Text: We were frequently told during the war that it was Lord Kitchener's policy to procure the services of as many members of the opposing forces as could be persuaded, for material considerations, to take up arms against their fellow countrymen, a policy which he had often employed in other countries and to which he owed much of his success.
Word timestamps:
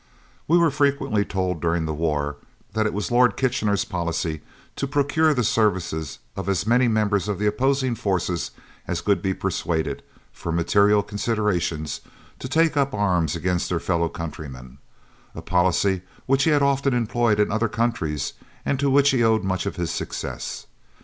We 0.47 0.57
were 0.57 0.71
frequently 0.71 1.23
told 1.23 1.61
during 1.61 1.85
the 1.85 1.93
war 1.93 2.37
that 2.73 2.87
it 2.87 2.93
was 2.95 3.11
Lord 3.11 3.37
Kitchener's 3.37 3.85
policy 3.85 4.41
to 4.75 4.87
procure 4.87 5.31
the 5.35 5.43
services 5.43 6.17
of 6.35 6.49
as 6.49 6.65
many 6.65 6.87
members 6.87 7.27
of 7.27 7.37
the 7.37 7.45
opposing 7.45 7.93
forces 7.93 8.49
as 8.87 8.99
could 8.99 9.21
be 9.21 9.35
persuaded, 9.35 10.01
for 10.33 10.51
material 10.51 11.03
considerations, 11.03 12.01
to 12.39 12.49
take 12.49 12.75
up 12.75 12.95
arms 12.95 13.35
against 13.35 13.69
their 13.69 13.79
fellow 13.79 14.09
countrymen, 14.09 14.79
a 15.35 15.41
policy 15.43 16.01
which 16.25 16.45
he 16.45 16.49
had 16.49 16.63
often 16.63 16.95
employed 16.95 17.39
in 17.39 17.51
other 17.51 17.69
countries 17.69 18.33
and 18.65 18.79
to 18.79 18.89
which 18.89 19.11
he 19.11 19.21
owed 19.23 19.43
much 19.43 19.67
of 19.67 19.75
his 19.75 19.91
success. 19.91 20.65